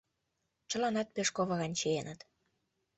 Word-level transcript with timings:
Чыланат 0.69 1.07
пеш 1.15 1.29
ковыран 1.35 1.73
чиеныт. 1.79 2.19